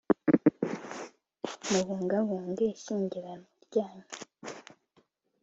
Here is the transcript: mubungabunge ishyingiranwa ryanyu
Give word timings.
mubungabunge 1.69 2.63
ishyingiranwa 2.73 3.49
ryanyu 3.65 4.05